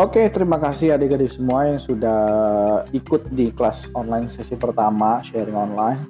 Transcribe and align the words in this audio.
Oke, 0.00 0.24
terima 0.32 0.56
kasih 0.56 0.96
adik-adik 0.96 1.28
semua 1.28 1.68
yang 1.68 1.76
sudah 1.76 2.24
ikut 2.96 3.28
di 3.28 3.52
kelas 3.52 3.92
online 3.92 4.24
sesi 4.24 4.56
pertama 4.56 5.20
sharing 5.20 5.52
online. 5.52 6.00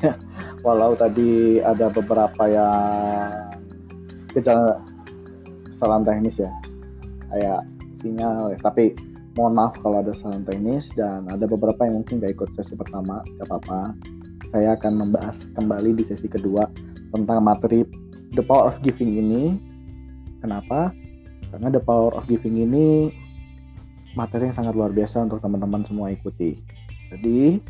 Walau 0.64 0.96
tadi 0.96 1.60
ada 1.60 1.92
beberapa 1.92 2.48
yang 2.48 3.52
kejala 4.32 4.80
kesalahan 5.68 6.08
teknis 6.08 6.40
ya, 6.40 6.48
kayak 7.28 7.60
sinyal. 8.00 8.56
Ya. 8.56 8.58
Tapi 8.64 8.96
mohon 9.36 9.52
maaf 9.52 9.76
kalau 9.84 10.00
ada 10.00 10.16
kesalahan 10.16 10.48
teknis 10.48 10.96
dan 10.96 11.28
ada 11.28 11.44
beberapa 11.44 11.84
yang 11.84 12.00
mungkin 12.00 12.24
gak 12.24 12.40
ikut 12.40 12.56
sesi 12.56 12.72
pertama, 12.72 13.20
gak 13.36 13.52
apa-apa. 13.52 13.92
Saya 14.48 14.80
akan 14.80 14.92
membahas 14.96 15.36
kembali 15.52 15.92
di 15.92 16.08
sesi 16.08 16.24
kedua 16.24 16.72
tentang 17.12 17.44
materi 17.44 17.84
The 18.32 18.40
Power 18.40 18.72
of 18.72 18.80
Giving 18.80 19.20
ini. 19.20 19.60
Kenapa? 20.40 20.88
Karena 21.52 21.68
The 21.68 21.84
Power 21.84 22.16
of 22.16 22.24
Giving 22.24 22.64
ini 22.64 22.86
materi 24.16 24.48
yang 24.48 24.56
sangat 24.56 24.74
luar 24.74 24.90
biasa 24.90 25.22
untuk 25.28 25.38
teman-teman 25.44 25.84
semua 25.84 26.08
ikuti. 26.10 26.58
Jadi, 27.12 27.60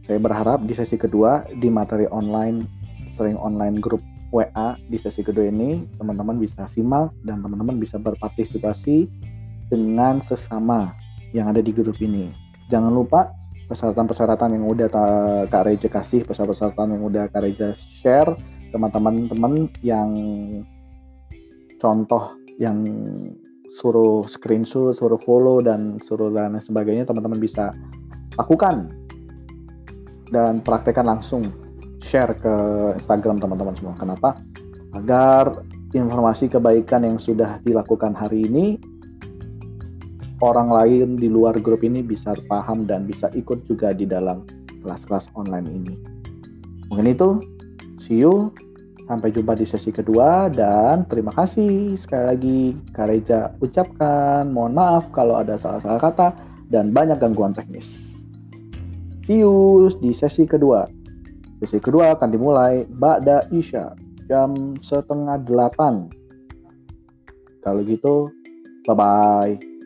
saya 0.00 0.16
berharap 0.22 0.64
di 0.64 0.72
sesi 0.72 0.96
kedua 0.96 1.44
di 1.58 1.68
materi 1.68 2.06
online 2.08 2.64
sering 3.10 3.36
online 3.36 3.82
grup 3.82 4.00
WA 4.30 4.76
di 4.88 5.00
sesi 5.00 5.24
kedua 5.24 5.48
ini 5.48 5.88
teman-teman 5.96 6.36
bisa 6.36 6.68
simak 6.68 7.12
dan 7.24 7.40
teman-teman 7.40 7.80
bisa 7.80 7.96
berpartisipasi 7.96 9.08
dengan 9.72 10.20
sesama 10.20 10.92
yang 11.32 11.48
ada 11.48 11.60
di 11.60 11.72
grup 11.72 11.96
ini. 12.00 12.32
Jangan 12.68 12.92
lupa 12.92 13.32
persyaratan-persyaratan 13.68 14.56
yang 14.56 14.64
udah 14.64 14.88
Kak 15.48 15.64
Reja 15.68 15.88
kasih, 15.92 16.24
persyaratan-persyaratan 16.24 16.96
yang 16.96 17.02
udah 17.04 17.24
Kak 17.28 17.42
Reja 17.44 17.72
share 17.76 18.32
teman-teman 18.72 19.28
yang 19.80 20.10
contoh 21.80 22.36
yang 22.60 22.84
suruh 23.68 24.24
screenshot, 24.24 24.96
suruh 24.96 25.20
follow 25.20 25.60
dan 25.60 26.00
suruh 26.00 26.32
dan 26.32 26.56
lain 26.56 26.64
sebagainya 26.64 27.04
teman-teman 27.04 27.36
bisa 27.36 27.76
lakukan 28.40 28.88
dan 30.32 30.60
praktekkan 30.64 31.04
langsung 31.04 31.52
share 32.00 32.32
ke 32.36 32.54
Instagram 32.96 33.40
teman-teman 33.40 33.76
semua. 33.76 33.94
Kenapa? 34.00 34.40
Agar 34.96 35.64
informasi 35.92 36.48
kebaikan 36.48 37.04
yang 37.04 37.16
sudah 37.20 37.60
dilakukan 37.64 38.16
hari 38.16 38.48
ini 38.48 38.80
orang 40.40 40.70
lain 40.70 41.08
di 41.18 41.28
luar 41.28 41.56
grup 41.58 41.82
ini 41.84 42.00
bisa 42.00 42.36
paham 42.46 42.88
dan 42.88 43.04
bisa 43.04 43.28
ikut 43.34 43.64
juga 43.68 43.92
di 43.92 44.08
dalam 44.08 44.44
kelas-kelas 44.80 45.28
online 45.36 45.68
ini. 45.68 45.94
Mungkin 46.88 47.08
itu. 47.08 47.28
See 47.98 48.22
you 48.22 48.54
Sampai 49.08 49.32
jumpa 49.32 49.56
di 49.56 49.64
sesi 49.64 49.88
kedua 49.88 50.52
dan 50.52 51.08
terima 51.08 51.32
kasih 51.32 51.96
sekali 51.96 52.24
lagi 52.28 52.60
Kareja 52.92 53.56
ucapkan 53.56 54.44
mohon 54.52 54.76
maaf 54.76 55.08
kalau 55.16 55.40
ada 55.40 55.56
salah-salah 55.56 55.96
kata 55.96 56.28
dan 56.68 56.92
banyak 56.92 57.16
gangguan 57.16 57.56
teknis. 57.56 58.20
See 59.24 59.40
you 59.40 59.88
di 59.96 60.12
sesi 60.12 60.44
kedua. 60.44 60.84
Sesi 61.64 61.80
kedua 61.80 62.20
akan 62.20 62.28
dimulai 62.28 62.84
Ba'da 63.00 63.48
Isya 63.48 63.96
jam 64.28 64.76
setengah 64.84 65.40
delapan. 65.40 66.12
Kalau 67.64 67.80
gitu, 67.88 68.28
bye-bye. 68.84 69.77